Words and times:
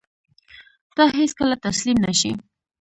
ته 0.95 1.03
هېڅکله 1.17 1.55
تسلیم 1.65 1.97
نه 2.05 2.13
شې. 2.19 2.31